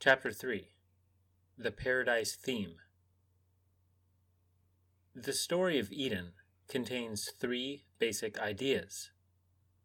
Chapter 0.00 0.30
3 0.30 0.68
The 1.58 1.72
Paradise 1.72 2.36
Theme 2.36 2.76
The 5.12 5.32
story 5.32 5.80
of 5.80 5.90
Eden 5.90 6.34
contains 6.68 7.32
three 7.40 7.82
basic 7.98 8.38
ideas, 8.38 9.10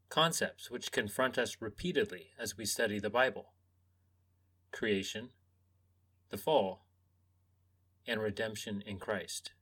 concepts 0.10 0.70
which 0.70 0.92
confront 0.92 1.40
us 1.40 1.58
repeatedly 1.60 2.28
as 2.38 2.56
we 2.56 2.64
study 2.64 3.00
the 3.00 3.10
Bible 3.10 3.54
creation, 4.72 5.30
the 6.30 6.38
fall, 6.38 6.86
and 8.06 8.22
redemption 8.22 8.84
in 8.86 9.00
Christ. 9.00 9.54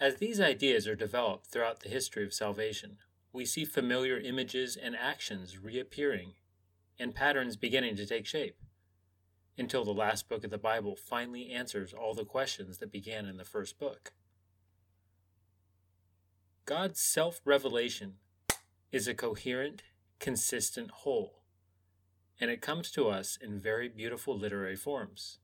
As 0.00 0.16
these 0.16 0.40
ideas 0.40 0.88
are 0.88 0.96
developed 0.96 1.46
throughout 1.46 1.78
the 1.78 1.90
history 1.90 2.24
of 2.24 2.34
salvation, 2.34 2.96
we 3.32 3.46
see 3.46 3.64
familiar 3.64 4.18
images 4.18 4.76
and 4.76 4.96
actions 4.96 5.58
reappearing 5.58 6.32
and 6.98 7.14
patterns 7.14 7.56
beginning 7.56 7.96
to 7.96 8.06
take 8.06 8.26
shape 8.26 8.56
until 9.56 9.84
the 9.84 9.92
last 9.92 10.28
book 10.28 10.44
of 10.44 10.50
the 10.50 10.58
Bible 10.58 10.96
finally 10.96 11.50
answers 11.50 11.92
all 11.92 12.14
the 12.14 12.24
questions 12.24 12.78
that 12.78 12.92
began 12.92 13.26
in 13.26 13.36
the 13.36 13.44
first 13.44 13.78
book. 13.78 14.12
God's 16.66 17.00
self 17.00 17.40
revelation 17.44 18.14
is 18.90 19.06
a 19.06 19.14
coherent, 19.14 19.82
consistent 20.18 20.90
whole, 20.90 21.42
and 22.40 22.50
it 22.50 22.60
comes 22.62 22.90
to 22.92 23.08
us 23.08 23.36
in 23.40 23.60
very 23.60 23.88
beautiful 23.88 24.36
literary 24.36 24.76
forms. 24.76 25.38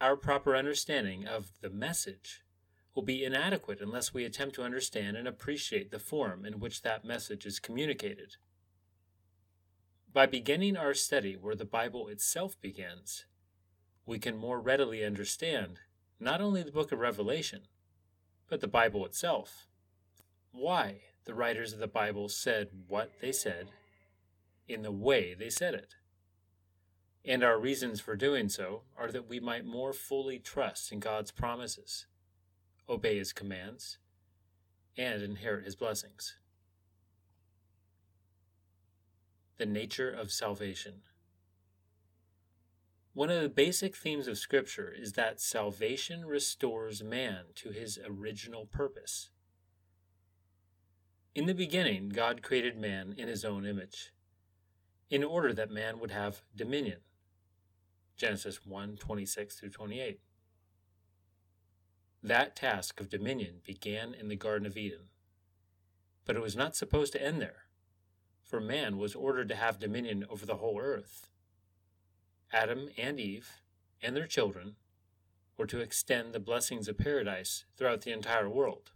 Our 0.00 0.16
proper 0.16 0.56
understanding 0.56 1.26
of 1.26 1.52
the 1.60 1.70
message 1.70 2.42
will 2.94 3.02
be 3.02 3.24
inadequate 3.24 3.80
unless 3.80 4.14
we 4.14 4.24
attempt 4.24 4.54
to 4.54 4.62
understand 4.62 5.16
and 5.16 5.28
appreciate 5.28 5.90
the 5.90 5.98
form 5.98 6.44
in 6.44 6.58
which 6.58 6.82
that 6.82 7.04
message 7.04 7.46
is 7.46 7.60
communicated. 7.60 8.36
By 10.12 10.26
beginning 10.26 10.76
our 10.76 10.92
study 10.92 11.36
where 11.36 11.54
the 11.54 11.64
Bible 11.64 12.08
itself 12.08 12.60
begins, 12.60 13.26
we 14.04 14.18
can 14.18 14.36
more 14.36 14.60
readily 14.60 15.04
understand 15.04 15.78
not 16.18 16.40
only 16.40 16.64
the 16.64 16.72
book 16.72 16.90
of 16.90 16.98
Revelation, 16.98 17.68
but 18.48 18.60
the 18.60 18.66
Bible 18.66 19.06
itself. 19.06 19.68
Why 20.50 21.02
the 21.26 21.34
writers 21.34 21.72
of 21.72 21.78
the 21.78 21.86
Bible 21.86 22.28
said 22.28 22.70
what 22.88 23.12
they 23.20 23.30
said 23.30 23.68
in 24.66 24.82
the 24.82 24.90
way 24.90 25.32
they 25.32 25.48
said 25.48 25.74
it. 25.74 25.94
And 27.24 27.44
our 27.44 27.58
reasons 27.58 28.00
for 28.00 28.16
doing 28.16 28.48
so 28.48 28.82
are 28.98 29.12
that 29.12 29.28
we 29.28 29.38
might 29.38 29.64
more 29.64 29.92
fully 29.92 30.40
trust 30.40 30.90
in 30.90 30.98
God's 30.98 31.30
promises, 31.30 32.06
obey 32.88 33.18
His 33.18 33.32
commands, 33.32 33.98
and 34.96 35.22
inherit 35.22 35.66
His 35.66 35.76
blessings. 35.76 36.39
The 39.60 39.66
nature 39.66 40.08
of 40.08 40.32
salvation. 40.32 41.02
One 43.12 43.28
of 43.28 43.42
the 43.42 43.48
basic 43.50 43.94
themes 43.94 44.26
of 44.26 44.38
Scripture 44.38 44.90
is 44.90 45.12
that 45.12 45.38
salvation 45.38 46.24
restores 46.24 47.04
man 47.04 47.44
to 47.56 47.68
his 47.68 47.98
original 48.02 48.64
purpose. 48.64 49.28
In 51.34 51.44
the 51.44 51.52
beginning, 51.52 52.08
God 52.08 52.40
created 52.40 52.78
man 52.78 53.14
in 53.18 53.28
his 53.28 53.44
own 53.44 53.66
image, 53.66 54.14
in 55.10 55.22
order 55.22 55.52
that 55.52 55.70
man 55.70 56.00
would 56.00 56.10
have 56.10 56.40
dominion. 56.56 57.00
Genesis 58.16 58.64
1 58.64 58.96
26 58.96 59.56
through 59.56 59.68
28. 59.68 60.20
That 62.22 62.56
task 62.56 62.98
of 62.98 63.10
dominion 63.10 63.56
began 63.62 64.14
in 64.14 64.28
the 64.28 64.36
Garden 64.36 64.66
of 64.66 64.78
Eden, 64.78 65.10
but 66.24 66.34
it 66.34 66.40
was 66.40 66.56
not 66.56 66.74
supposed 66.74 67.12
to 67.12 67.22
end 67.22 67.42
there 67.42 67.66
for 68.50 68.60
man 68.60 68.98
was 68.98 69.14
ordered 69.14 69.48
to 69.48 69.54
have 69.54 69.78
dominion 69.78 70.26
over 70.28 70.44
the 70.44 70.56
whole 70.56 70.80
earth. 70.80 71.28
Adam 72.52 72.88
and 72.98 73.20
Eve 73.20 73.62
and 74.02 74.16
their 74.16 74.26
children 74.26 74.74
were 75.56 75.68
to 75.68 75.78
extend 75.78 76.32
the 76.32 76.40
blessings 76.40 76.88
of 76.88 76.98
paradise 76.98 77.64
throughout 77.76 78.00
the 78.00 78.10
entire 78.10 78.50
world. 78.50 78.90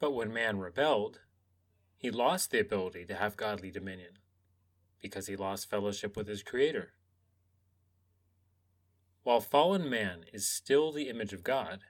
But 0.00 0.14
when 0.14 0.32
man 0.32 0.58
rebelled, 0.58 1.20
he 1.96 2.10
lost 2.10 2.50
the 2.50 2.58
ability 2.58 3.04
to 3.04 3.14
have 3.14 3.36
godly 3.36 3.70
dominion 3.70 4.18
because 5.00 5.28
he 5.28 5.36
lost 5.36 5.70
fellowship 5.70 6.16
with 6.16 6.26
his 6.26 6.42
Creator. 6.42 6.94
While 9.22 9.40
fallen 9.40 9.88
man 9.88 10.24
is 10.32 10.48
still 10.48 10.90
the 10.90 11.08
image 11.08 11.32
of 11.32 11.44
God, 11.44 11.82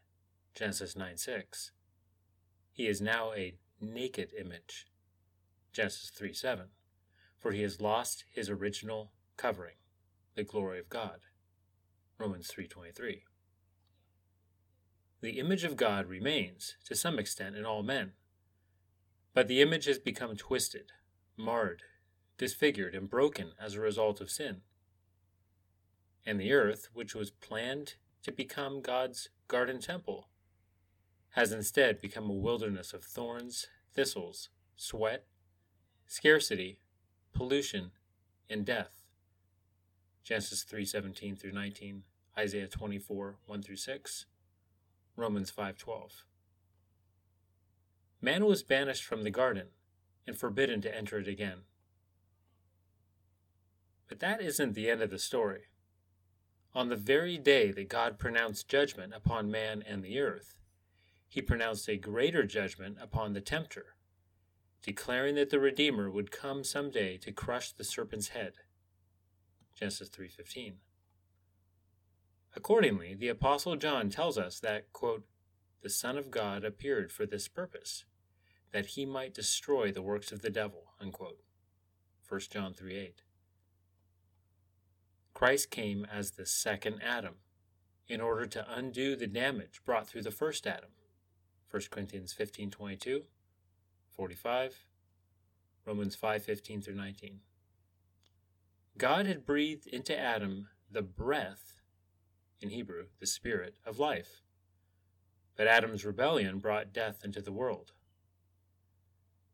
Genesis 0.55 0.95
9 0.95 1.17
6, 1.17 1.73
he 2.71 2.87
is 2.87 3.01
now 3.01 3.33
a 3.33 3.55
naked 3.83 4.33
image. 4.39 4.87
Genesis 5.73 6.11
3 6.11 6.33
7. 6.33 6.67
For 7.39 7.53
he 7.53 7.63
has 7.63 7.81
lost 7.81 8.25
his 8.31 8.49
original 8.49 9.13
covering, 9.37 9.77
the 10.37 10.45
glory 10.45 10.79
of 10.79 10.89
God. 10.89 11.23
Romans 12.19 12.49
3:23. 12.49 13.25
The 15.23 15.39
image 15.41 15.65
of 15.65 15.77
God 15.77 16.07
remains 16.07 16.77
to 16.85 16.95
some 16.95 17.19
extent 17.19 17.57
in 17.57 17.65
all 17.65 17.83
men, 17.83 18.13
but 19.35 19.49
the 19.49 19.61
image 19.61 19.87
has 19.87 19.99
become 19.99 20.37
twisted, 20.37 20.93
marred, 21.37 21.83
disfigured, 22.39 22.95
and 22.95 23.11
broken 23.11 23.55
as 23.59 23.75
a 23.75 23.81
result 23.81 24.21
of 24.21 24.31
sin. 24.31 24.63
And 26.25 26.39
the 26.39 26.53
earth, 26.53 26.91
which 26.93 27.15
was 27.15 27.33
planned 27.33 27.97
to 28.23 28.31
become 28.31 28.83
God's 28.83 29.29
garden 29.49 29.81
temple, 29.81 30.29
has 31.33 31.53
instead 31.53 32.01
become 32.01 32.29
a 32.29 32.35
wilderness 32.35 32.93
of 32.93 33.05
thorns, 33.05 33.67
thistles, 33.95 34.51
sweat, 34.77 35.25
scarcity, 36.07 36.79
pollution, 37.33 37.91
and 38.51 38.67
death. 38.67 39.05
Genesis 40.23 40.65
3:17 40.65 41.37
through 41.37 41.53
19, 41.53 42.05
Isaiah 42.39 42.69
24 42.69 43.39
1 43.47 43.63
through 43.63 43.77
6, 43.77 44.27
Romans 45.17 45.51
5:12. 45.51 46.25
Man 48.21 48.45
was 48.45 48.63
banished 48.63 49.05
from 49.05 49.25
the 49.25 49.31
garden 49.31 49.69
and 50.27 50.39
forbidden 50.39 50.81
to 50.83 50.95
enter 50.95 51.19
it 51.19 51.29
again. 51.29 51.65
But 54.07 54.21
that 54.21 54.43
isn't 54.43 54.75
the 54.75 54.91
end 54.91 55.01
of 55.01 55.11
the 55.11 55.19
story. 55.19 55.69
On 56.75 56.89
the 56.89 56.97
very 56.97 57.39
day 57.39 57.73
that 57.73 57.89
God 57.89 58.19
pronounced 58.19 58.69
judgment 58.69 59.15
upon 59.15 59.51
man 59.51 59.83
and 59.83 60.05
the 60.05 60.21
earth, 60.21 60.57
he 61.33 61.41
pronounced 61.41 61.89
a 61.89 61.97
greater 61.97 62.45
judgment 62.45 62.99
upon 63.01 63.33
the 63.33 63.41
tempter, 63.41 63.95
declaring 64.83 65.35
that 65.35 65.49
the 65.49 65.59
Redeemer 65.59 66.11
would 66.11 66.31
come 66.31 66.63
some 66.63 66.91
day 66.91 67.17
to 67.17 67.33
crush 67.33 67.73
the 67.73 67.85
serpent's 67.85 68.29
head. 68.29 68.53
Genesis 69.75 70.11
3:15. 70.11 70.81
Accordingly, 72.55 73.15
the 73.15 73.29
apostle 73.29 73.77
John 73.77 74.11
tells 74.11 74.37
us 74.37 74.61
that 74.61 74.93
quote, 74.93 75.27
the 75.81 75.89
Son 75.89 76.19
of 76.19 76.31
God 76.31 76.65
appeared 76.65 77.11
for 77.11 77.25
this 77.25 77.49
purpose, 77.49 78.05
that 78.73 78.89
he 78.89 79.07
might 79.07 79.33
destroy 79.33 79.91
the 79.91 80.03
works 80.03 80.33
of 80.33 80.43
the 80.43 80.51
devil. 80.51 80.93
Unquote. 81.01 81.43
1 82.29 82.41
John 82.51 82.75
3 82.75 82.95
8. 82.95 83.23
Christ 85.33 85.71
came 85.71 86.05
as 86.05 86.33
the 86.33 86.45
second 86.45 87.01
Adam 87.03 87.37
in 88.07 88.21
order 88.21 88.45
to 88.45 88.71
undo 88.71 89.17
the 89.17 89.27
damage 89.27 89.81
brought 89.87 90.07
through 90.07 90.25
the 90.25 90.31
first 90.31 90.67
Adam. 90.67 90.91
1 91.73 91.85
Corinthians 91.91 92.35
15 92.35 92.71
22, 92.71 93.23
45, 94.15 94.85
Romans 95.87 96.15
5 96.15 96.45
15 96.45 96.83
through 96.83 96.95
19. 96.95 97.41
God 98.99 99.25
had 99.25 99.47
breathed 99.47 99.87
into 99.87 100.15
Adam 100.17 100.69
the 100.91 101.01
breath, 101.01 101.81
in 102.61 102.69
Hebrew, 102.69 103.07
the 103.21 103.27
spirit 103.27 103.77
of 103.87 103.99
life. 103.99 104.43
But 105.57 105.67
Adam's 105.67 106.05
rebellion 106.05 106.59
brought 106.59 106.93
death 106.93 107.25
into 107.25 107.41
the 107.41 107.53
world. 107.53 107.93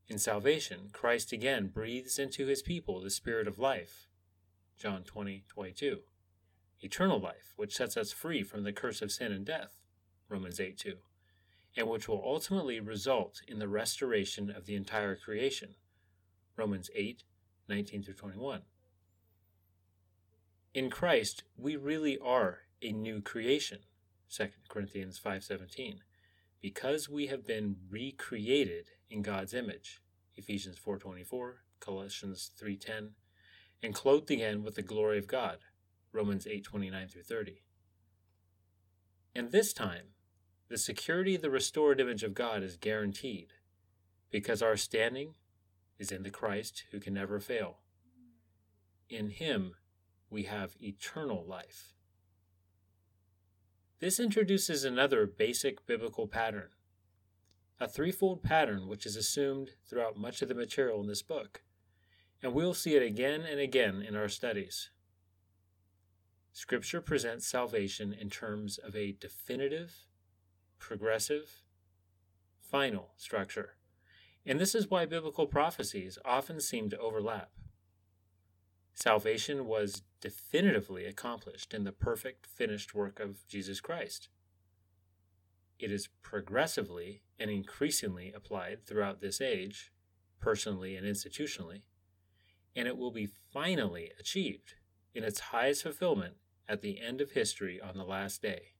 In 0.09 0.19
salvation, 0.19 0.91
Christ 0.93 1.31
again 1.31 1.69
breathes 1.69 2.19
into 2.19 2.47
his 2.47 2.63
people 2.63 3.01
the 3.01 3.11
spirit 3.11 3.47
of 3.47 3.61
life. 3.61 4.09
John 4.77 5.05
20, 5.05 5.45
22. 5.47 6.01
Eternal 6.81 7.21
life, 7.21 7.53
which 7.55 7.77
sets 7.77 7.97
us 7.97 8.11
free 8.11 8.43
from 8.43 8.65
the 8.65 8.73
curse 8.73 9.03
of 9.03 9.13
sin 9.13 9.31
and 9.31 9.45
death. 9.45 9.79
Romans 10.29 10.59
8, 10.59 10.77
2 10.77 10.97
and 11.79 11.89
which 11.89 12.09
will 12.09 12.23
ultimately 12.27 12.81
result 12.81 13.41
in 13.47 13.61
the 13.61 13.69
restoration 13.69 14.51
of 14.51 14.67
the 14.67 14.75
entire 14.75 15.15
creation. 15.15 15.77
Romans 16.57 16.91
8 16.93 17.23
19 17.69 18.03
through 18.03 18.15
21. 18.15 18.63
In 20.75 20.91
Christ, 20.91 21.45
we 21.57 21.77
really 21.77 22.19
are 22.19 22.61
a 22.83 22.91
new 22.91 23.21
creation. 23.21 23.81
2 24.29 24.49
Corinthians 24.69 25.21
5:17 25.21 26.01
because 26.61 27.09
we 27.09 27.29
have 27.29 27.47
been 27.47 27.77
recreated 27.89 28.91
in 29.09 29.23
God's 29.23 29.55
image. 29.55 30.03
Ephesians 30.35 30.77
4:24, 30.77 31.63
Colossians 31.79 32.51
3:10, 32.57 33.15
and 33.81 33.95
clothed 33.95 34.33
again 34.33 34.65
with 34.65 34.75
the 34.75 34.83
glory 34.83 35.19
of 35.19 35.29
God. 35.29 35.61
Romans 36.11 36.45
8:29 36.45 37.09
through 37.09 37.23
30. 37.23 37.63
And 39.37 39.53
this 39.53 39.73
time, 39.73 40.15
the 40.69 40.79
security 40.79 41.35
of 41.35 41.43
the 41.43 41.51
restored 41.51 42.01
image 42.01 42.23
of 42.23 42.35
God 42.35 42.63
is 42.63 42.77
guaranteed 42.77 43.55
because 44.31 44.63
our 44.63 44.77
standing 44.77 45.35
is 45.99 46.13
in 46.13 46.23
the 46.23 46.31
Christ 46.31 46.85
who 46.91 47.01
can 47.01 47.15
never 47.15 47.41
fail. 47.41 47.79
in 49.09 49.31
him 49.31 49.75
we 50.31 50.43
have 50.43 50.77
eternal 50.83 51.45
life. 51.47 51.95
This 54.01 54.21
introduces 54.21 54.85
another 54.85 55.27
basic 55.27 55.87
biblical 55.87 56.27
pattern, 56.27 56.69
a 57.81 57.89
threefold 57.89 58.43
pattern 58.43 58.87
which 58.87 59.07
is 59.07 59.17
assumed 59.17 59.71
throughout 59.89 60.19
much 60.19 60.43
of 60.43 60.49
the 60.49 60.55
material 60.55 61.01
in 61.01 61.09
this 61.09 61.23
book, 61.23 61.63
and 62.43 62.53
we'll 62.53 62.75
see 62.75 62.95
it 62.95 63.03
again 63.03 63.41
and 63.41 63.59
again 63.59 64.03
in 64.03 64.15
our 64.15 64.29
studies. 64.29 64.91
Scripture 66.53 67.01
presents 67.01 67.47
salvation 67.47 68.13
in 68.13 68.29
terms 68.29 68.79
of 68.79 68.95
a 68.95 69.13
definitive, 69.13 70.08
progressive, 70.79 71.63
final 72.61 73.11
structure, 73.17 73.77
and 74.45 74.59
this 74.59 74.75
is 74.75 74.91
why 74.91 75.05
biblical 75.05 75.47
prophecies 75.47 76.19
often 76.25 76.61
seem 76.61 76.89
to 76.91 76.99
overlap. 76.99 77.51
Salvation 78.95 79.67
was 79.67 80.03
definitively 80.21 81.05
accomplished 81.05 81.73
in 81.73 81.85
the 81.85 81.93
perfect, 81.93 82.47
finished 82.47 82.95
work 82.95 83.21
of 83.21 83.47
Jesus 83.47 83.81
Christ. 83.81 84.29
It 85.79 85.93
is 85.93 86.09
progressively 86.23 87.23
and 87.39 87.51
increasingly 87.51 88.33
applied 88.33 88.85
throughout 88.85 89.21
this 89.21 89.41
age, 89.41 89.93
personally 90.41 90.97
and 90.97 91.07
institutionally, 91.07 91.83
and 92.75 92.89
it 92.89 92.97
will 92.97 93.13
be 93.13 93.29
finally 93.53 94.11
achieved 94.19 94.75
in 95.15 95.23
its 95.23 95.41
highest 95.41 95.83
fulfillment 95.83 96.35
at 96.69 96.83
the 96.83 97.01
end 97.01 97.21
of 97.21 97.33
history 97.33 97.81
on 97.81 97.97
the 97.97 98.05
last 98.05 98.43
day. 98.43 98.73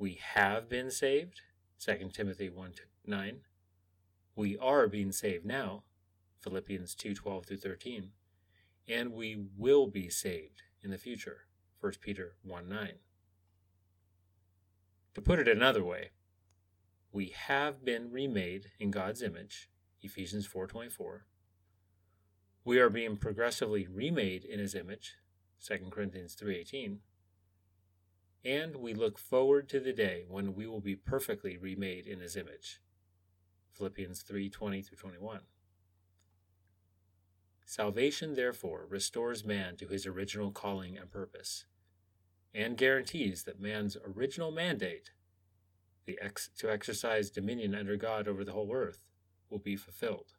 We 0.00 0.14
have 0.14 0.66
been 0.66 0.90
saved, 0.90 1.42
2 1.78 2.08
Timothy 2.14 2.48
1 2.48 2.72
9. 3.04 3.40
We 4.34 4.56
are 4.56 4.88
being 4.88 5.12
saved 5.12 5.44
now, 5.44 5.84
Philippians 6.38 6.94
2:12 6.94 7.44
through 7.44 7.58
13, 7.58 8.12
and 8.88 9.12
we 9.12 9.36
will 9.58 9.88
be 9.88 10.08
saved 10.08 10.62
in 10.82 10.90
the 10.90 10.96
future. 10.96 11.48
1 11.80 12.00
Peter 12.00 12.36
1 12.42 12.66
9. 12.66 12.98
To 15.12 15.20
put 15.20 15.38
it 15.38 15.46
another 15.46 15.84
way, 15.84 16.12
we 17.12 17.26
have 17.28 17.84
been 17.84 18.10
remade 18.10 18.72
in 18.78 18.90
God's 18.90 19.20
image, 19.20 19.68
Ephesians 20.00 20.46
4:24. 20.46 21.26
We 22.64 22.78
are 22.78 22.88
being 22.88 23.18
progressively 23.18 23.86
remade 23.86 24.46
in 24.46 24.60
his 24.60 24.74
image, 24.74 25.18
2 25.60 25.90
Corinthians 25.90 26.34
3:18. 26.36 27.02
And 28.44 28.76
we 28.76 28.94
look 28.94 29.18
forward 29.18 29.68
to 29.68 29.80
the 29.80 29.92
day 29.92 30.24
when 30.26 30.54
we 30.54 30.66
will 30.66 30.80
be 30.80 30.96
perfectly 30.96 31.58
remade 31.58 32.06
in 32.06 32.20
his 32.20 32.36
image, 32.36 32.80
Philippians 33.72 34.22
3:20 34.22 34.82
through 34.82 34.96
21. 34.96 35.42
Salvation, 37.66 38.34
therefore, 38.34 38.86
restores 38.86 39.44
man 39.44 39.76
to 39.76 39.86
his 39.86 40.06
original 40.06 40.50
calling 40.50 40.96
and 40.96 41.10
purpose, 41.10 41.66
and 42.54 42.78
guarantees 42.78 43.44
that 43.44 43.60
man's 43.60 43.96
original 43.96 44.50
mandate, 44.50 45.12
the 46.06 46.18
ex- 46.20 46.48
to 46.56 46.70
exercise 46.70 47.30
dominion 47.30 47.74
under 47.74 47.96
God 47.96 48.26
over 48.26 48.42
the 48.42 48.52
whole 48.52 48.72
earth, 48.72 49.04
will 49.50 49.58
be 49.58 49.76
fulfilled. 49.76 50.32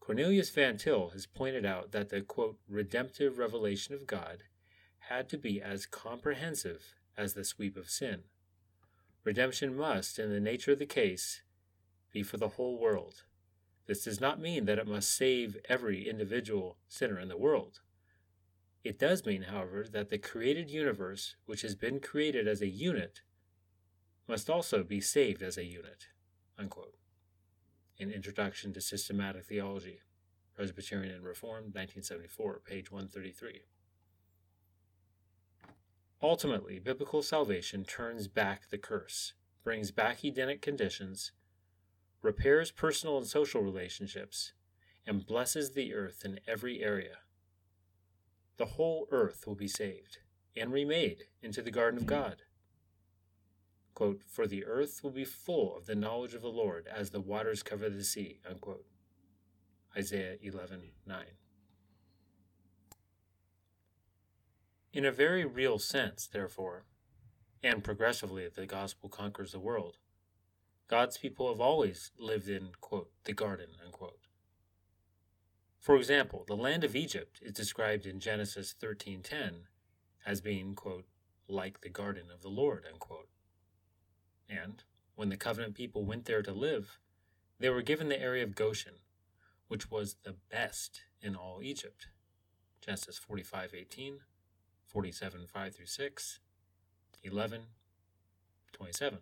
Cornelius 0.00 0.50
Van 0.50 0.76
Til 0.76 1.10
has 1.10 1.26
pointed 1.26 1.66
out 1.66 1.92
that 1.92 2.08
the 2.08 2.22
quote, 2.22 2.58
redemptive 2.66 3.38
revelation 3.38 3.94
of 3.94 4.06
God 4.06 4.44
had 5.10 5.28
to 5.28 5.36
be 5.36 5.60
as 5.60 5.84
comprehensive 5.84 6.94
as 7.18 7.34
the 7.34 7.44
sweep 7.44 7.76
of 7.76 7.90
sin. 7.90 8.22
Redemption 9.24 9.76
must, 9.76 10.18
in 10.18 10.30
the 10.30 10.40
nature 10.40 10.72
of 10.72 10.78
the 10.78 10.86
case, 10.86 11.42
be 12.12 12.22
for 12.22 12.38
the 12.38 12.50
whole 12.50 12.78
world 12.78 13.24
this 13.90 14.04
does 14.04 14.20
not 14.20 14.40
mean 14.40 14.66
that 14.66 14.78
it 14.78 14.86
must 14.86 15.10
save 15.10 15.56
every 15.68 16.08
individual 16.08 16.76
sinner 16.86 17.18
in 17.18 17.26
the 17.26 17.36
world. 17.36 17.80
It 18.84 19.00
does 19.00 19.26
mean, 19.26 19.42
however, 19.42 19.84
that 19.90 20.10
the 20.10 20.16
created 20.16 20.70
universe, 20.70 21.34
which 21.44 21.62
has 21.62 21.74
been 21.74 21.98
created 21.98 22.46
as 22.46 22.62
a 22.62 22.68
unit, 22.68 23.22
must 24.28 24.48
also 24.48 24.84
be 24.84 25.00
saved 25.00 25.42
as 25.42 25.58
a 25.58 25.64
unit. 25.64 26.06
Unquote. 26.56 26.94
In 27.98 28.12
Introduction 28.12 28.72
to 28.74 28.80
Systematic 28.80 29.46
Theology, 29.46 30.02
Presbyterian 30.54 31.12
and 31.12 31.24
Reformed, 31.24 31.74
1974, 31.74 32.60
page 32.64 32.92
133. 32.92 33.62
Ultimately, 36.22 36.78
biblical 36.78 37.22
salvation 37.22 37.84
turns 37.84 38.28
back 38.28 38.68
the 38.68 38.78
curse, 38.78 39.32
brings 39.64 39.90
back 39.90 40.22
Edenic 40.22 40.60
conditions, 40.60 41.32
repairs 42.20 42.70
personal 42.70 43.16
and 43.16 43.26
social 43.26 43.62
relationships, 43.62 44.52
and 45.06 45.24
blesses 45.24 45.72
the 45.72 45.94
earth 45.94 46.22
in 46.24 46.40
every 46.46 46.82
area. 46.82 47.16
The 48.58 48.66
whole 48.66 49.08
earth 49.10 49.46
will 49.46 49.54
be 49.54 49.68
saved 49.68 50.18
and 50.54 50.72
remade 50.72 51.24
into 51.42 51.62
the 51.62 51.70
garden 51.70 51.98
of 51.98 52.06
God. 52.06 52.42
Quote, 53.94 54.22
For 54.26 54.46
the 54.46 54.66
earth 54.66 55.02
will 55.02 55.10
be 55.10 55.24
full 55.24 55.74
of 55.76 55.86
the 55.86 55.94
knowledge 55.94 56.34
of 56.34 56.42
the 56.42 56.48
Lord 56.48 56.86
as 56.86 57.10
the 57.10 57.20
waters 57.20 57.62
cover 57.62 57.88
the 57.88 58.04
sea. 58.04 58.40
Unquote. 58.48 58.84
Isaiah 59.96 60.36
11 60.42 60.82
9. 61.06 61.24
In 64.92 65.04
a 65.04 65.12
very 65.12 65.44
real 65.44 65.78
sense, 65.78 66.26
therefore, 66.26 66.84
and 67.62 67.84
progressively 67.84 68.48
the 68.48 68.66
gospel 68.66 69.08
conquers 69.08 69.52
the 69.52 69.60
world, 69.60 69.98
God's 70.88 71.16
people 71.16 71.48
have 71.48 71.60
always 71.60 72.10
lived 72.18 72.48
in, 72.48 72.72
quote, 72.80 73.12
the 73.22 73.32
garden, 73.32 73.68
unquote. 73.84 74.26
For 75.78 75.94
example, 75.94 76.44
the 76.44 76.56
land 76.56 76.82
of 76.82 76.96
Egypt 76.96 77.38
is 77.40 77.52
described 77.52 78.04
in 78.04 78.18
Genesis 78.18 78.74
13:10 78.74 79.68
as 80.26 80.40
being, 80.40 80.74
quote, 80.74 81.06
like 81.46 81.80
the 81.80 81.88
garden 81.88 82.28
of 82.28 82.42
the 82.42 82.50
Lord, 82.50 82.84
unquote. 82.84 83.30
And 84.48 84.82
when 85.14 85.28
the 85.28 85.36
covenant 85.36 85.76
people 85.76 86.04
went 86.04 86.24
there 86.24 86.42
to 86.42 86.52
live, 86.52 86.98
they 87.60 87.70
were 87.70 87.82
given 87.82 88.08
the 88.08 88.20
area 88.20 88.42
of 88.42 88.56
Goshen, 88.56 88.98
which 89.68 89.88
was 89.88 90.16
the 90.24 90.32
best 90.32 91.02
in 91.20 91.36
all 91.36 91.62
Egypt. 91.62 92.08
Genesis 92.80 93.18
45:18, 93.18 94.24
47:5 94.92 95.74
through 95.74 95.86
6, 95.86 96.40
11, 97.22 97.62
27. 98.72 99.18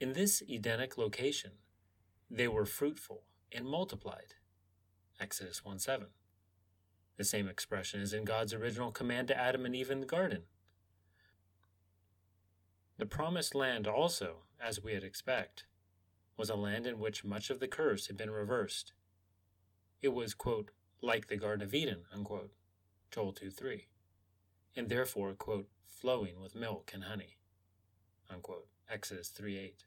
In 0.00 0.12
this 0.14 0.42
Edenic 0.48 0.96
location, 0.96 1.52
they 2.30 2.48
were 2.48 2.64
fruitful 2.64 3.24
and 3.52 3.66
multiplied. 3.66 4.34
Exodus 5.20 5.64
1 5.64 5.78
7. 5.78 6.06
The 7.16 7.24
same 7.24 7.46
expression 7.46 8.00
is 8.00 8.12
in 8.12 8.24
God's 8.24 8.54
original 8.54 8.90
command 8.90 9.28
to 9.28 9.38
Adam 9.38 9.66
and 9.66 9.76
Eve 9.76 9.90
in 9.90 10.00
the 10.00 10.06
garden. 10.06 10.44
The 12.96 13.06
promised 13.06 13.54
land 13.54 13.86
also, 13.86 14.44
as 14.60 14.82
we 14.82 14.94
had 14.94 15.04
expect, 15.04 15.66
was 16.36 16.48
a 16.48 16.56
land 16.56 16.86
in 16.86 16.98
which 16.98 17.24
much 17.24 17.50
of 17.50 17.60
the 17.60 17.68
curse 17.68 18.06
had 18.06 18.16
been 18.16 18.30
reversed. 18.30 18.92
It 20.00 20.12
was, 20.14 20.34
quote, 20.34 20.70
like 21.00 21.28
the 21.28 21.36
Garden 21.36 21.64
of 21.64 21.74
Eden, 21.74 22.04
unquote, 22.12 22.52
Joel 23.14 23.32
2 23.32 23.48
3, 23.48 23.86
and 24.74 24.88
therefore, 24.88 25.34
quote, 25.34 25.68
flowing 25.86 26.40
with 26.40 26.56
milk 26.56 26.90
and 26.92 27.04
honey, 27.04 27.36
unquote, 28.28 28.66
Exodus 28.90 29.28
3 29.28 29.56
8. 29.56 29.84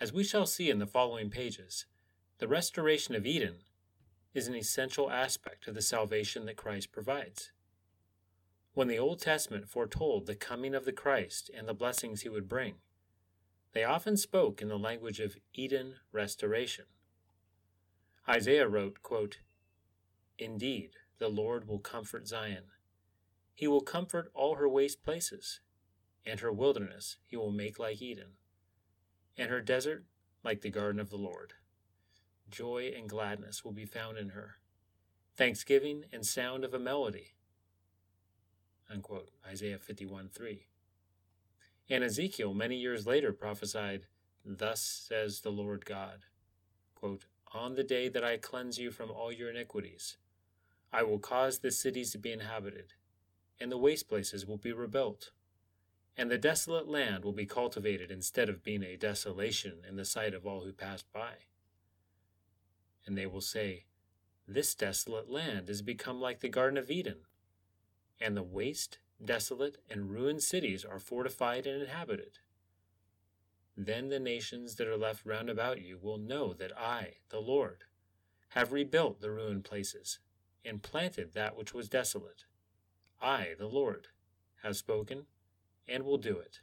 As 0.00 0.12
we 0.12 0.24
shall 0.24 0.44
see 0.44 0.70
in 0.70 0.80
the 0.80 0.88
following 0.88 1.30
pages, 1.30 1.86
the 2.38 2.48
restoration 2.48 3.14
of 3.14 3.24
Eden 3.24 3.58
is 4.34 4.48
an 4.48 4.56
essential 4.56 5.08
aspect 5.08 5.68
of 5.68 5.76
the 5.76 5.82
salvation 5.82 6.46
that 6.46 6.56
Christ 6.56 6.90
provides. 6.90 7.52
When 8.74 8.88
the 8.88 8.98
Old 8.98 9.20
Testament 9.20 9.68
foretold 9.68 10.26
the 10.26 10.34
coming 10.34 10.74
of 10.74 10.84
the 10.84 10.90
Christ 10.90 11.48
and 11.56 11.68
the 11.68 11.74
blessings 11.74 12.22
he 12.22 12.28
would 12.28 12.48
bring, 12.48 12.78
they 13.72 13.84
often 13.84 14.16
spoke 14.16 14.60
in 14.60 14.66
the 14.66 14.76
language 14.76 15.20
of 15.20 15.36
Eden 15.54 15.94
restoration. 16.10 16.86
Isaiah 18.28 18.66
wrote, 18.66 19.00
quote, 19.04 19.38
Indeed, 20.40 20.96
the 21.18 21.28
Lord 21.28 21.68
will 21.68 21.78
comfort 21.78 22.26
Zion. 22.26 22.64
He 23.54 23.68
will 23.68 23.80
comfort 23.80 24.30
all 24.34 24.56
her 24.56 24.68
waste 24.68 25.02
places, 25.02 25.60
and 26.24 26.40
her 26.40 26.52
wilderness 26.52 27.16
he 27.26 27.36
will 27.36 27.52
make 27.52 27.78
like 27.78 28.02
Eden 28.02 28.32
and 29.36 29.50
her 29.50 29.60
desert 29.60 30.04
like 30.44 30.60
the 30.60 30.70
garden 30.70 31.00
of 31.00 31.10
the 31.10 31.16
Lord. 31.16 31.54
Joy 32.50 32.92
and 32.96 33.08
gladness 33.08 33.64
will 33.64 33.72
be 33.72 33.86
found 33.86 34.18
in 34.18 34.30
her, 34.30 34.56
thanksgiving 35.36 36.04
and 36.12 36.26
sound 36.26 36.64
of 36.64 36.74
a 36.74 36.78
melody. 36.78 37.34
Unquote, 38.90 39.30
Isaiah 39.46 39.78
51 39.78 40.28
3. 40.28 40.66
And 41.88 42.04
Ezekiel, 42.04 42.54
many 42.54 42.76
years 42.76 43.06
later, 43.06 43.32
prophesied, 43.32 44.06
Thus 44.44 44.80
says 44.82 45.40
the 45.40 45.50
Lord 45.50 45.84
God, 45.84 46.24
quote, 46.94 47.26
On 47.52 47.74
the 47.74 47.84
day 47.84 48.08
that 48.08 48.24
I 48.24 48.36
cleanse 48.36 48.78
you 48.78 48.90
from 48.90 49.10
all 49.10 49.32
your 49.32 49.50
iniquities, 49.50 50.16
I 50.92 51.02
will 51.02 51.18
cause 51.18 51.58
the 51.58 51.70
cities 51.70 52.12
to 52.12 52.18
be 52.18 52.32
inhabited, 52.32 52.94
and 53.58 53.72
the 53.72 53.78
waste 53.78 54.08
places 54.08 54.46
will 54.46 54.58
be 54.58 54.72
rebuilt 54.72 55.30
and 56.16 56.30
the 56.30 56.38
desolate 56.38 56.88
land 56.88 57.24
will 57.24 57.32
be 57.32 57.46
cultivated 57.46 58.10
instead 58.10 58.48
of 58.48 58.62
being 58.62 58.82
a 58.82 58.96
desolation 58.96 59.82
in 59.88 59.96
the 59.96 60.04
sight 60.04 60.34
of 60.34 60.46
all 60.46 60.64
who 60.64 60.72
pass 60.72 61.02
by. 61.02 61.34
and 63.06 63.18
they 63.18 63.26
will 63.26 63.40
say, 63.40 63.84
This 64.46 64.74
desolate 64.74 65.28
land 65.28 65.68
is 65.68 65.82
become 65.82 66.20
like 66.20 66.40
the 66.40 66.48
Garden 66.48 66.78
of 66.78 66.90
Eden, 66.90 67.22
and 68.20 68.36
the 68.36 68.44
waste, 68.44 68.98
desolate, 69.24 69.78
and 69.90 70.10
ruined 70.10 70.42
cities 70.42 70.84
are 70.84 71.00
fortified 71.00 71.66
and 71.66 71.82
inhabited. 71.82 72.38
Then 73.76 74.08
the 74.08 74.20
nations 74.20 74.76
that 74.76 74.86
are 74.86 74.96
left 74.96 75.26
round 75.26 75.50
about 75.50 75.80
you 75.80 75.98
will 76.00 76.18
know 76.18 76.52
that 76.54 76.78
I, 76.78 77.16
the 77.30 77.40
Lord, 77.40 77.84
have 78.50 78.72
rebuilt 78.72 79.20
the 79.20 79.30
ruined 79.32 79.64
places, 79.64 80.20
and 80.64 80.82
planted 80.82 81.32
that 81.32 81.56
which 81.56 81.74
was 81.74 81.88
desolate. 81.88 82.44
I, 83.20 83.54
the 83.58 83.66
Lord, 83.66 84.08
have 84.62 84.76
spoken, 84.76 85.26
and 85.88 86.04
will 86.04 86.18
do 86.18 86.38
it. 86.38 86.60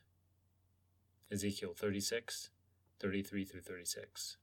Ezekiel 1.32 1.74
36, 1.76 2.50
33 3.00 3.46
through 3.46 3.62
36. 3.62 4.38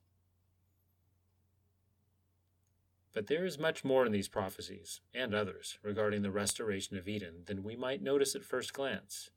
But 3.13 3.29
there 3.29 3.47
is 3.47 3.59
much 3.59 3.83
more 3.83 4.05
in 4.05 4.13
these 4.13 4.29
prophecies, 4.29 5.01
and 5.15 5.35
others, 5.35 5.79
regarding 5.83 6.23
the 6.23 6.31
restoration 6.31 6.99
of 6.99 7.09
Eden 7.09 7.45
than 7.47 7.63
we 7.63 7.75
might 7.75 8.03
notice 8.03 8.35
at 8.35 8.45
first 8.45 8.75
glance. 8.75 9.31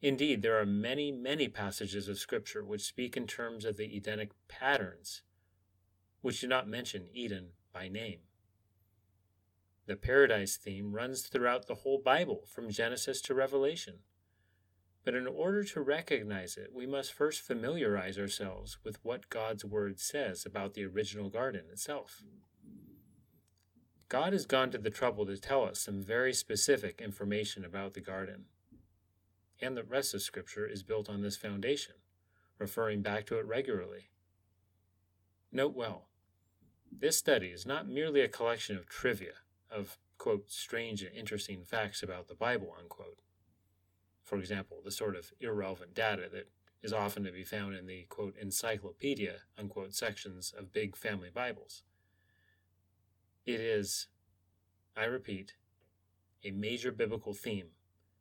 Indeed, 0.00 0.42
there 0.42 0.58
are 0.58 0.66
many, 0.66 1.12
many 1.12 1.48
passages 1.48 2.08
of 2.08 2.18
Scripture 2.18 2.64
which 2.64 2.82
speak 2.82 3.16
in 3.16 3.26
terms 3.26 3.64
of 3.64 3.76
the 3.76 3.94
Edenic 3.96 4.30
patterns, 4.48 5.22
which 6.20 6.40
do 6.40 6.46
not 6.46 6.68
mention 6.68 7.08
Eden 7.12 7.48
by 7.72 7.88
name. 7.88 8.20
The 9.86 9.96
paradise 9.96 10.56
theme 10.56 10.92
runs 10.92 11.22
throughout 11.22 11.66
the 11.66 11.74
whole 11.76 12.00
Bible, 12.02 12.44
from 12.46 12.70
Genesis 12.70 13.20
to 13.22 13.34
Revelation. 13.34 13.98
But 15.04 15.14
in 15.14 15.26
order 15.26 15.62
to 15.64 15.82
recognize 15.82 16.56
it, 16.56 16.70
we 16.74 16.86
must 16.86 17.12
first 17.12 17.42
familiarize 17.42 18.18
ourselves 18.18 18.78
with 18.82 18.98
what 19.04 19.28
God's 19.28 19.64
Word 19.64 20.00
says 20.00 20.46
about 20.46 20.72
the 20.72 20.84
original 20.84 21.28
garden 21.28 21.64
itself. 21.70 22.22
God 24.08 24.32
has 24.32 24.46
gone 24.46 24.70
to 24.70 24.78
the 24.78 24.90
trouble 24.90 25.26
to 25.26 25.36
tell 25.36 25.64
us 25.64 25.80
some 25.80 26.02
very 26.02 26.32
specific 26.32 27.02
information 27.02 27.64
about 27.64 27.92
the 27.92 28.00
garden. 28.00 28.46
And 29.60 29.76
the 29.76 29.82
rest 29.82 30.14
of 30.14 30.22
Scripture 30.22 30.66
is 30.66 30.82
built 30.82 31.10
on 31.10 31.20
this 31.20 31.36
foundation, 31.36 31.96
referring 32.58 33.02
back 33.02 33.26
to 33.26 33.38
it 33.38 33.46
regularly. 33.46 34.08
Note 35.52 35.74
well, 35.74 36.06
this 36.90 37.18
study 37.18 37.48
is 37.48 37.66
not 37.66 37.88
merely 37.88 38.20
a 38.20 38.28
collection 38.28 38.76
of 38.76 38.88
trivia, 38.88 39.32
of, 39.70 39.98
quote, 40.18 40.50
strange 40.50 41.02
and 41.02 41.14
interesting 41.14 41.64
facts 41.64 42.02
about 42.02 42.28
the 42.28 42.34
Bible, 42.34 42.74
unquote 42.78 43.18
for 44.24 44.38
example, 44.38 44.80
the 44.82 44.90
sort 44.90 45.16
of 45.16 45.32
irrelevant 45.38 45.94
data 45.94 46.28
that 46.32 46.48
is 46.82 46.92
often 46.92 47.24
to 47.24 47.32
be 47.32 47.44
found 47.44 47.74
in 47.74 47.86
the 47.86 48.06
quote 48.08 48.36
encyclopedia 48.40 49.36
unquote 49.58 49.94
sections 49.94 50.52
of 50.56 50.72
big 50.72 50.96
family 50.96 51.30
Bibles. 51.32 51.82
It 53.46 53.60
is, 53.60 54.08
I 54.96 55.04
repeat, 55.04 55.54
a 56.42 56.50
major 56.50 56.90
biblical 56.90 57.34
theme, 57.34 57.68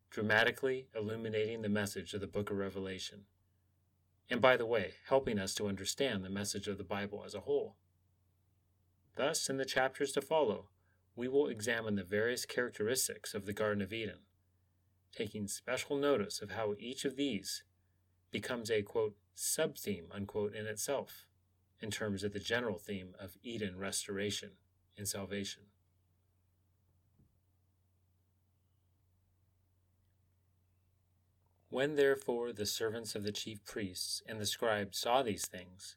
dramatically 0.10 0.88
illuminating 0.94 1.62
the 1.62 1.70
message 1.70 2.14
of 2.14 2.22
the 2.22 2.28
book 2.28 2.52
of 2.52 2.58
Revelation. 2.58 3.22
And 4.30 4.42
by 4.42 4.58
the 4.58 4.66
way, 4.66 4.96
helping 5.08 5.40
us 5.40 5.54
to 5.56 5.68
understand 5.68 6.24
the 6.24 6.30
message 6.30 6.68
of 6.68 6.78
the 6.78 6.84
Bible 6.84 7.24
as 7.26 7.34
a 7.34 7.42
whole. 7.42 7.76
Thus, 9.16 9.50
in 9.50 9.58
the 9.58 9.66
chapters 9.66 10.12
to 10.14 10.22
follow, 10.22 10.68
we 11.15 11.27
will 11.27 11.48
examine 11.48 11.96
the 11.96 12.03
various 12.03 12.46
characteristics 12.46 13.34
of 13.34 13.46
the 13.46 13.53
Garden 13.53 13.82
of 13.82 13.93
Eden 13.93 14.20
taking 15.15 15.48
special 15.48 15.96
notice 15.96 16.41
of 16.41 16.51
how 16.51 16.74
each 16.79 17.05
of 17.05 17.15
these 17.15 17.63
becomes 18.32 18.72
a 18.72 18.82
quote 18.82 19.15
sub 19.36 19.77
theme 19.77 20.05
unquote 20.12 20.55
in 20.55 20.65
itself 20.65 21.25
in 21.79 21.91
terms 21.91 22.24
of 22.24 22.34
the 22.34 22.39
general 22.39 22.79
theme 22.79 23.13
of 23.20 23.38
Eden 23.43 23.77
restoration 23.77 24.51
and 24.98 25.08
salvation. 25.08 25.63
When 31.70 31.96
therefore 31.96 32.53
the 32.53 32.67
servants 32.67 33.15
of 33.15 33.24
the 33.24 33.32
chief 33.32 33.65
priests 33.65 34.22
and 34.27 34.39
the 34.39 34.46
scribes 34.46 34.98
saw 35.00 35.24
these 35.24 35.48
things, 35.48 35.96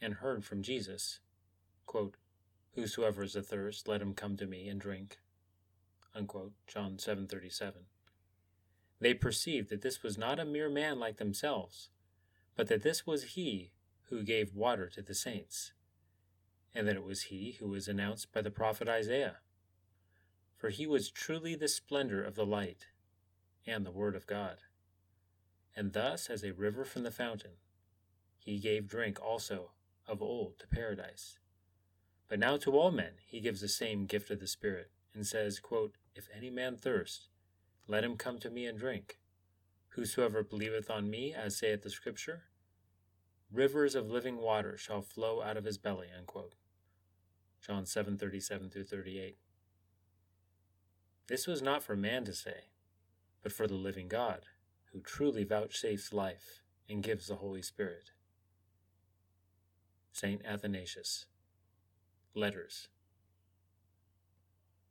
and 0.00 0.14
heard 0.14 0.44
from 0.44 0.62
Jesus, 0.62 1.20
quote, 1.86 2.16
Whosoever 2.74 3.22
is 3.22 3.36
athirst, 3.36 3.88
let 3.88 4.02
him 4.02 4.14
come 4.14 4.36
to 4.36 4.46
me 4.46 4.68
and 4.68 4.80
drink. 4.80 5.18
Unquote, 6.14 6.52
John 6.66 6.96
7:37 6.96 7.84
they 9.02 9.14
perceived 9.14 9.68
that 9.70 9.82
this 9.82 10.04
was 10.04 10.16
not 10.16 10.38
a 10.38 10.44
mere 10.44 10.68
man 10.68 11.00
like 11.00 11.16
themselves, 11.16 11.90
but 12.54 12.68
that 12.68 12.84
this 12.84 13.04
was 13.04 13.34
he 13.34 13.72
who 14.04 14.22
gave 14.22 14.54
water 14.54 14.88
to 14.90 15.02
the 15.02 15.14
saints, 15.14 15.72
and 16.72 16.86
that 16.86 16.94
it 16.94 17.02
was 17.02 17.22
he 17.22 17.56
who 17.58 17.66
was 17.66 17.88
announced 17.88 18.32
by 18.32 18.40
the 18.40 18.50
prophet 18.50 18.88
Isaiah. 18.88 19.38
For 20.56 20.68
he 20.68 20.86
was 20.86 21.10
truly 21.10 21.56
the 21.56 21.66
splendor 21.66 22.22
of 22.22 22.36
the 22.36 22.46
light 22.46 22.86
and 23.66 23.84
the 23.84 23.90
Word 23.90 24.14
of 24.14 24.28
God. 24.28 24.58
And 25.74 25.92
thus, 25.92 26.30
as 26.30 26.44
a 26.44 26.52
river 26.52 26.84
from 26.84 27.02
the 27.02 27.10
fountain, 27.10 27.56
he 28.38 28.60
gave 28.60 28.86
drink 28.86 29.20
also 29.20 29.72
of 30.06 30.22
old 30.22 30.60
to 30.60 30.68
paradise. 30.68 31.40
But 32.32 32.38
now 32.38 32.56
to 32.56 32.78
all 32.78 32.90
men 32.90 33.16
he 33.26 33.40
gives 33.40 33.60
the 33.60 33.68
same 33.68 34.06
gift 34.06 34.30
of 34.30 34.40
the 34.40 34.46
Spirit, 34.46 34.90
and 35.12 35.26
says, 35.26 35.60
quote, 35.60 35.96
If 36.14 36.30
any 36.34 36.48
man 36.48 36.78
thirst, 36.78 37.28
let 37.86 38.04
him 38.04 38.16
come 38.16 38.38
to 38.38 38.48
me 38.48 38.64
and 38.64 38.78
drink. 38.78 39.18
Whosoever 39.90 40.42
believeth 40.42 40.88
on 40.88 41.10
me, 41.10 41.34
as 41.34 41.58
saith 41.58 41.82
the 41.82 41.90
Scripture, 41.90 42.44
rivers 43.52 43.94
of 43.94 44.08
living 44.08 44.38
water 44.38 44.78
shall 44.78 45.02
flow 45.02 45.42
out 45.42 45.58
of 45.58 45.66
his 45.66 45.76
belly. 45.76 46.06
Unquote. 46.16 46.54
John 47.60 47.84
7:37 47.84 48.70
through 48.70 48.84
38. 48.84 49.36
This 51.26 51.46
was 51.46 51.60
not 51.60 51.82
for 51.82 51.96
man 51.96 52.24
to 52.24 52.32
say, 52.32 52.70
but 53.42 53.52
for 53.52 53.66
the 53.66 53.74
living 53.74 54.08
God, 54.08 54.46
who 54.92 55.02
truly 55.02 55.44
vouchsafes 55.44 56.14
life 56.14 56.62
and 56.88 57.02
gives 57.02 57.26
the 57.26 57.36
Holy 57.36 57.60
Spirit. 57.60 58.12
Saint 60.12 60.42
Athanasius. 60.46 61.26
Letters 62.34 62.88